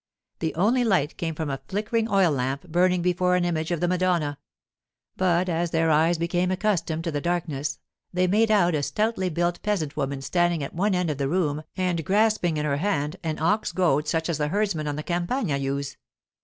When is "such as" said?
14.07-14.39